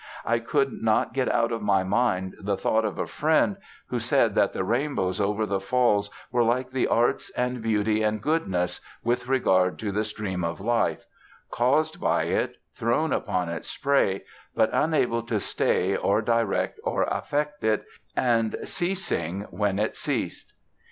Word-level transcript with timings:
I 0.25 0.39
could 0.39 0.81
not 0.81 1.13
get 1.13 1.31
out 1.31 1.51
of 1.51 1.61
my 1.61 1.83
mind 1.83 2.33
the 2.41 2.57
thought 2.57 2.85
of 2.85 2.97
a 2.97 3.05
friend, 3.05 3.57
who 3.89 3.99
said 3.99 4.33
that 4.33 4.51
the 4.51 4.63
rainbows 4.63 5.21
over 5.21 5.45
the 5.45 5.59
Falls 5.59 6.09
were 6.31 6.41
like 6.41 6.71
the 6.71 6.87
arts 6.87 7.29
and 7.37 7.61
beauty 7.61 8.01
and 8.01 8.19
goodness, 8.19 8.79
with 9.03 9.27
regard 9.27 9.77
to 9.77 9.91
the 9.91 10.03
stream 10.03 10.43
of 10.43 10.59
life 10.59 11.05
caused 11.51 11.99
by 12.01 12.23
it, 12.23 12.55
thrown 12.73 13.13
upon 13.13 13.47
its 13.47 13.69
spray, 13.69 14.23
but 14.55 14.71
unable 14.73 15.21
to 15.21 15.39
stay 15.39 15.95
or 15.95 16.23
direct 16.23 16.79
or 16.83 17.03
affect 17.03 17.63
it, 17.63 17.85
and 18.15 18.55
ceasing 18.63 19.41
when 19.51 19.77
it 19.77 19.95
ceased. 19.95 20.51